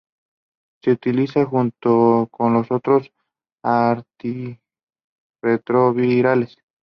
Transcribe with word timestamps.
Se 0.81 0.89
utiliza 0.93 1.45
junto 1.45 2.27
con 2.31 2.55
otros 2.55 3.13
antirretrovirales. 3.63 6.57